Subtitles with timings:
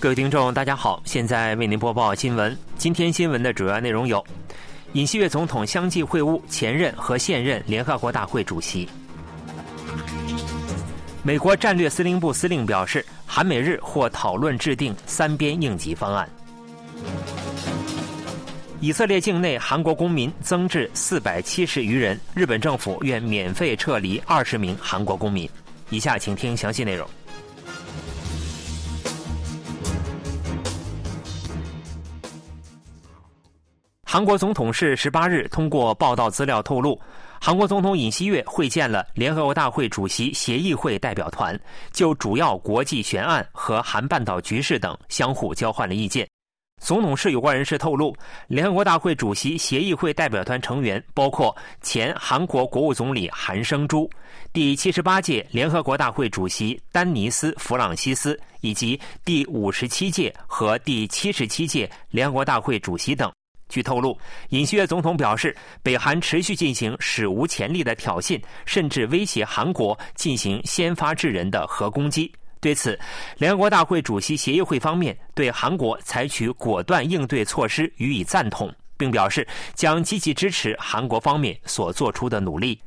[0.00, 2.56] 各位听众，大家好，现在为您播报新闻。
[2.78, 4.24] 今天新闻的主要内容有：
[4.94, 8.88] 尹锡悦总统相继会晤前任和现任联合国大会主席；
[11.22, 16.26] 美国战略司令部司令表示，韩美日或讨论制定三边应急方案；
[18.80, 25.46] 以色列境内韩国公民增至四百七十余人，日本政府愿免费撤离二十名韩国公民。
[25.90, 27.06] 以下请听详细内容。
[34.12, 37.00] 韩国总统室十八日通过报道资料透露，
[37.40, 41.56] 韩国总统尹锡悦会见了联合国大会主席协议会代表团，
[41.92, 46.26] 就主要国际悬案和韩半岛局势等相互交换了意见。
[46.82, 48.12] 总统室有关人士透露，
[48.48, 54.10] 联合国大会主席协议会代表团成员包括前韩国国务总理韩升洙、
[54.52, 63.30] 第七十八届联合国大会主席丹尼斯·弗朗西斯以及第五十七届和第七十七届联合国大会主席等。
[63.70, 64.18] 据透露，
[64.50, 72.30] 尹锡悦总统表示，北韩持续进行史无前例的挑衅，甚至威胁韩国进行先发制人的核攻击。
[72.60, 72.98] 对此，
[73.38, 82.78] 联合国大会主席协议会方面对韩国采取果断应对措施予以赞同，并表示将积极支持韩国方面所做出的努力。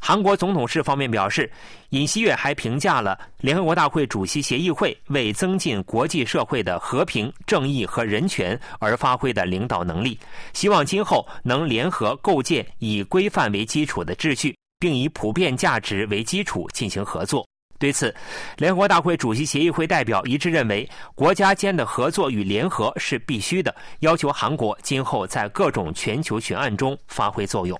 [0.00, 1.50] 韩国总统室方面表示，
[1.90, 10.18] 尹锡悦还评价了联合国大会主席协议会为增进国际社会的和平、正义和人权而发挥的领导能力，
[10.54, 17.46] 希望今后能联合构建以规范为基础的秩序，并以普遍价值为基础进行合作。
[17.78, 18.12] 对此，
[18.56, 27.78] 联合国大会主席协议会代表一致认为，国家间的合作与联合是必须的，要求韩国今后在各种全球悬案中发挥作用。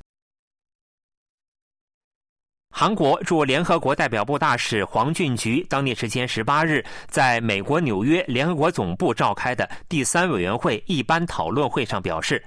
[2.81, 12.41] 韩国驻联合国代表部大使黄俊菊当地时间十八日在美国纽约联合国总部召开的第三委员会一般讨论会上表示，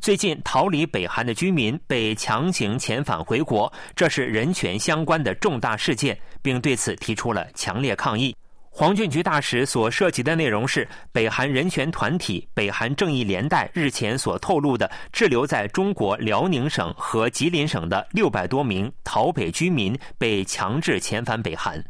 [0.00, 8.34] 最近逃离北韩的居民被强行遣返回国，这是人权相关的重大事件，并对此提出了强烈抗议。
[8.78, 21.82] 黄俊菊大使所涉及的内容是北韩人权团体北韩正义连带日前所透露的滞留在中国辽宁省和吉林省的六百多名逃北居民被强制遣返北韩。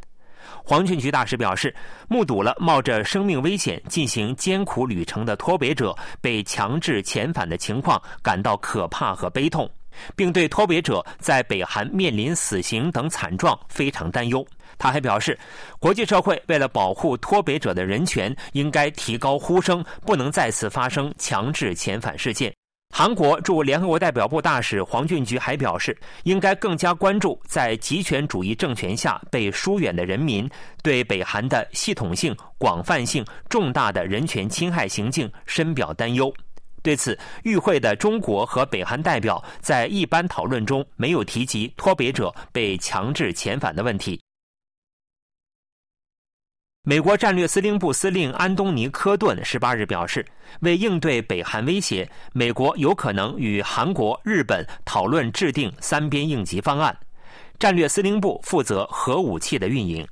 [0.64, 1.74] 黄俊菊大使表示，
[2.06, 9.68] 目睹了冒着生命危险进行艰苦旅程的脱北者被强制遣返的情况，感到可怕和悲痛，
[10.14, 14.47] 并对脱北者在北韩面临死刑等惨状非常担忧。
[14.78, 15.38] 他还表示，
[15.78, 22.53] 国际社会为了保护脱北者的人权，应该提高呼声，不能再次发生强制遣返事件。
[22.94, 30.48] 韩国驻联合国代表部大使黄俊菊还表示，应该更加关注在极权主义政权下被疏远的人民，
[30.82, 36.32] 对北韩的系统性、广泛性、重大的人权侵害行径深表担忧。
[36.81, 44.19] 对此，与会的中国和北韩代表在一般讨论中没有提及脱北者被强制遣返的问题。
[46.88, 50.24] 美国战略司令部司令安东尼·科顿十八日表示，
[50.60, 56.97] 为应对北韩威胁，美国有可能与韩国、日本讨论制定三边应急方案。
[57.58, 60.06] 战略司令部负责核武器的运营。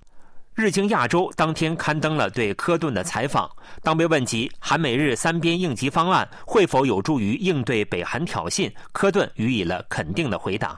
[0.56, 3.48] 日经亚洲当天刊登了对科顿的采访。
[3.84, 10.76] 当被问及韩美日三边应急方案会否有助于应对北韩挑衅，科顿予以了肯定的回答。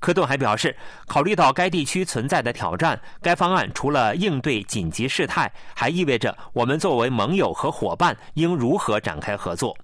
[0.00, 0.74] 科顿还表示，
[1.06, 9.76] 考虑到该地区存在的挑战，该方案除了应对紧急事态，还意味着我们作为盟友和伙伴应如何展开合作。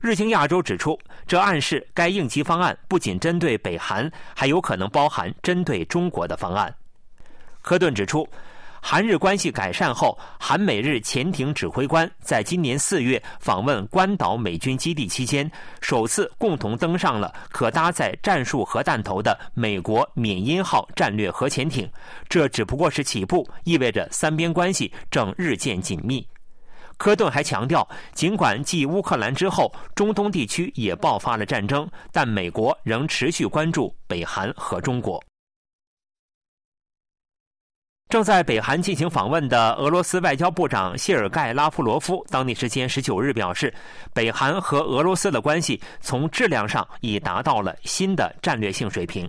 [0.00, 6.74] 日经亚洲指出，这暗示该应急方案不仅针对北韩，还有可能包含针对中国的方案。
[7.60, 8.26] 科顿指出。
[8.88, 21.90] 韩日关系改善后，韩美日潜艇指挥官在今年四月访问关岛美军基地期间，首次共同登上了可搭载战术核弹头的美国缅因号战略核潜艇。
[22.28, 26.24] 这只不过是起步，意味着三边关系正日渐紧密。
[26.96, 35.20] 科顿还强调，尽管继乌克兰之后，中东地区也爆发了战争，但美国仍持续关注北韩和中国。
[38.08, 43.74] 正在北韩进行访问的俄罗斯外交部长谢尔盖·拉夫罗夫，当地时间十九日表示，
[44.14, 49.28] 北韩和俄罗斯的关系从质量上已达到了新的战略性水平。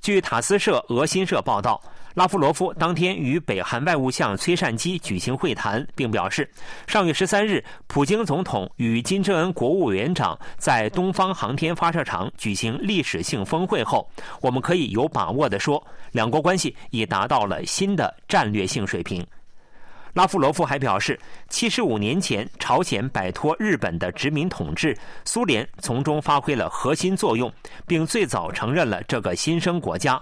[0.00, 1.80] 据塔斯社、俄新社报道。
[2.18, 6.50] 拉夫罗夫当天与北韩外务相崔善基举行会谈，并表示，
[6.84, 14.04] 上月十三日，普京总统与金正恩国务委员长在东方航天发射场举行历史性峰会后，
[14.40, 15.80] 我们可以有把握地说，
[16.10, 19.24] 两国关系已达到了新的战略性水平。
[20.12, 21.16] 拉夫罗夫还表示，
[21.48, 27.52] 七十五年前朝鲜摆脱日本的殖民统治，苏联从中发挥了核心作用，
[27.86, 30.20] 并最早承认了这个新生国家。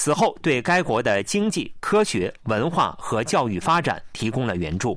[0.00, 4.96] 此后，对该国的经济、科学、文化和教育发展提供了援助。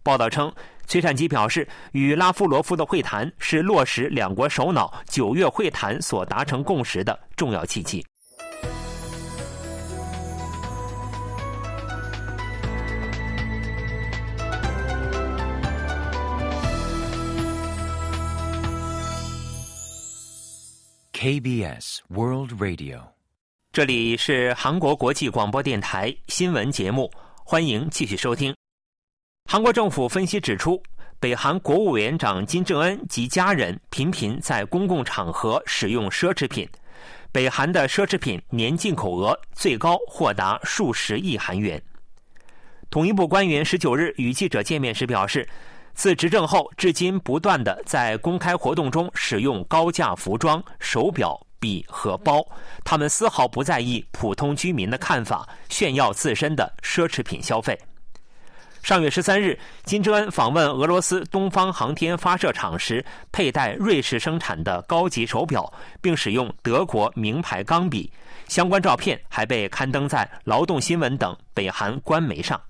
[0.00, 0.50] 报道称，
[0.86, 8.06] 崔善基表示，与拉夫罗夫的会谈是落实两国首脑九月会谈所达成共识的重要契机。
[21.12, 23.00] KBS World Radio，
[23.72, 27.10] 这里是韩国国际广播电台新闻节目，
[27.42, 28.54] 欢迎继续收听。
[29.50, 30.78] 韩国政府分析指出，
[31.18, 36.68] 北韩国务委员长金正恩及家人频频在公共场合使用奢侈品，
[37.32, 41.82] 北韩的奢侈品年进口额最高或达数十亿韩元。
[42.90, 45.48] 统一部官员十九日与记者见面时表示。
[45.94, 52.44] 自执政后，至今不断的在公开活动中使用高价服装、手表、笔和包，
[52.82, 57.78] 他们丝毫不在意普通居民的看法，炫耀自身的奢侈品消费。
[58.82, 68.12] 上月十三日，金正恩访问俄罗斯东方航天发射场时，佩戴瑞士生产的高级手表，并使用德国名牌钢笔，
[68.48, 72.60] 相关照片还被刊登在《劳动新闻》等北韩官媒上。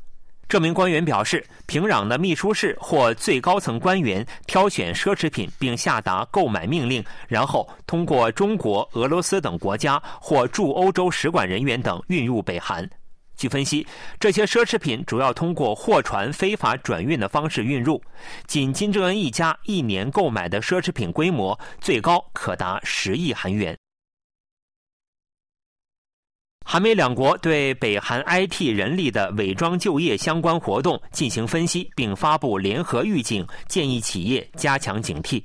[0.53, 12.87] 这名官员表示，平壤的秘书室或最高层官员挑选奢侈品并下达购买命令，然后通过中国、俄罗斯等国家或驻欧洲使馆人员等运入北韩。
[13.35, 13.87] 据分析，
[14.21, 17.99] 这些奢侈品主要通过货船非法转运的方式运入。
[18.47, 23.75] 仅金正恩一家一年购买的奢侈品规模最高可达十亿韩元。
[26.65, 35.43] 韩美两国对北韩 IT 人力的伪装就业相关活动进行分析，并发布联合预警，建议企业加强警惕。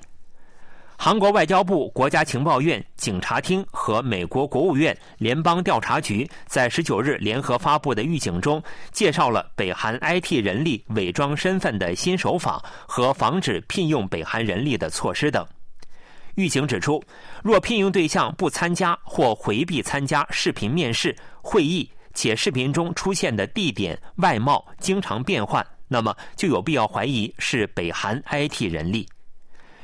[0.99, 15.45] 韩国外交部、国家情报院、警察厅和美国国务院联邦调查局在十九日联合发布的预警中，介绍了北韩 IT 人力伪装身份的新手法和防止聘用北韩人力的措施等。
[16.37, 17.03] 预警指出，
[17.43, 29.09] 若聘用对象不参加或回避参加视频面试会议，且视频中出现的地点、外貌经常变换，那么就有必要怀疑是北韩 IT 人力。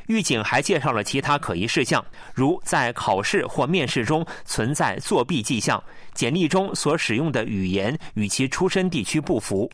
[0.05, 2.05] 预警还介绍了其他可疑事项，
[2.35, 5.83] 如在考试或面试中存在作弊迹象，
[6.13, 9.67] 简历中所使用的语言与其出身地区不符，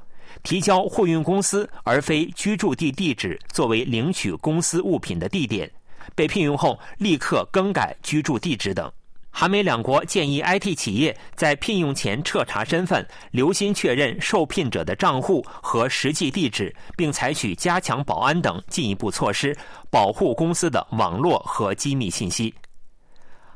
[0.43, 5.69] 提交货运公司而非居住地地址作为领取公司物品的地点。
[6.15, 8.91] 被聘用后立刻更改居住地址等，
[9.31, 19.56] 韩美两国建议 IT 企业在聘用前彻查身份，留心确认受聘者的账户和实际地址，并采取加强保安等进一步措施，
[19.89, 22.53] 保护公司的网络和机密信息。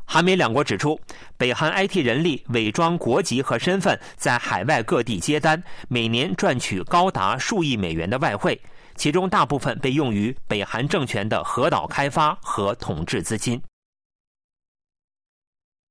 [0.06, 1.00] 韩美两国指出，
[1.38, 8.60] 北韩 IT 人力伪装国籍和身份，在海外各地接单，每年赚取高达数亿美元的外汇。
[8.96, 13.62] 其中大部分被用于北韩政权的核岛开发和统治资金。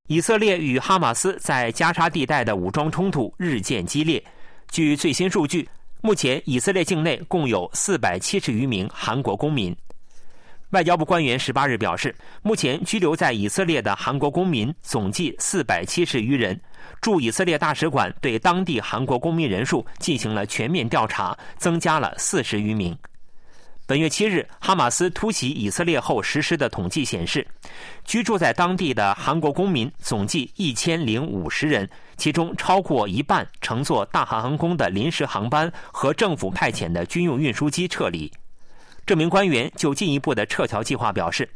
[0.08, 4.22] 以色列与哈马斯在加沙地带的武装冲突日渐激烈。
[4.68, 5.68] 据最新数据，
[6.00, 9.74] 目前以色列境内共有四百七十余名韩国公民。
[10.72, 16.58] 外交部官员十八日表示，目前居留在以色列的韩国公民总计四百七十余人。
[17.02, 22.96] 驻以色列大使馆对当地韩国公民人数进行了全面调查，增加了四十余名。
[23.86, 27.46] 本月七日，哈马斯突袭以色列后实施的统计显示，
[28.06, 31.86] 居住在当地的韩国公民总计一千零五十人，
[32.16, 38.32] 其中超过一半乘坐大韩航空的临时航班和政府派遣的军用运输机撤离。
[39.04, 41.48] 这名官员就进一步的撤侨计划表示，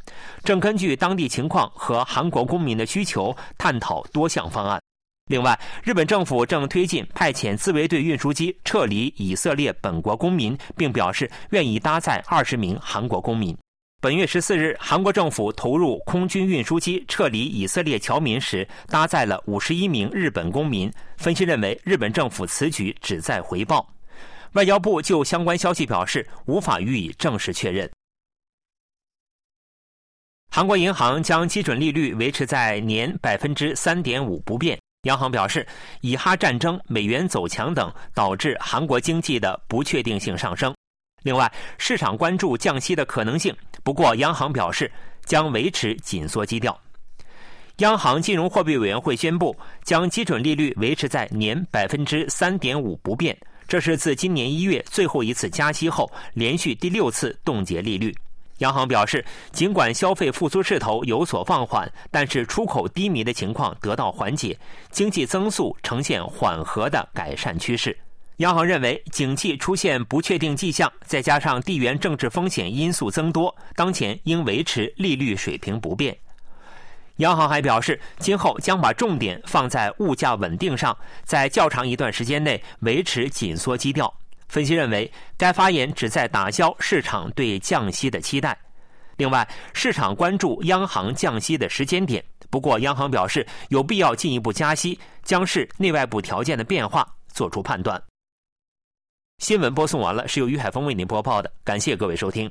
[0.43, 4.81] 正根据当地情况和韩国公民的需求探讨多项方案。
[5.29, 13.57] 另外，日本政府正推进派遣自卫队运输机撤离以色列本国公民，并表示愿意搭载二十名韩国公民。
[14.01, 20.89] 本月十四日，韩国政府投入空军运输机撤离以色列侨民时，搭载了五十一名日本公民。
[21.17, 23.85] 分析认为，日本政府此举旨在回报。
[24.53, 27.91] 外交部就相关消息表示，无法予以正式确认。
[30.51, 34.79] 韩国银行将基准利率维持在年百分之三点五不变。
[35.03, 35.67] 央行表示，
[36.01, 40.75] 以哈战争、美元走强等导致韩国经济的不确定性上升。
[41.23, 44.91] 另外，市场关注降息的可能性，不过央行表示
[45.25, 46.77] 将维持紧缩基调。
[47.79, 53.37] 央行金融货币委员会宣布，将基准利率维持在年百分之三点五不变，
[53.69, 58.15] 这是自今年一月最后一次加息后，连续第六次冻结利率。
[58.59, 64.59] 央行表示，尽管消费复苏势头有所放缓，但是出口低迷的情况得到缓解，
[64.91, 67.97] 经济增速呈现缓和的改善趋势。
[68.39, 76.17] 央行认为，景气出现不确定迹象，再加上地缘政治风险因素增多，当前应维持利率水平不变。
[77.17, 84.13] 央行还表示，今后将把重点放在物价稳定上，在较长一段时间内维持紧缩基调。
[84.49, 88.57] 分析认为，该发言旨在打消市场对降息的期待。
[89.17, 98.01] 另外，市场关注央行降息的时间点，不过央行表示有必要进一步加息，将视内外部条件的变化作出判断。
[99.39, 102.51] 新闻播送完了，是由于海峰为您播报的，感谢各位收听。